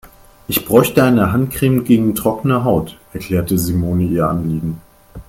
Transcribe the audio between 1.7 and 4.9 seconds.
gegen trockene Haut, erklärte Simone ihr Anliegen.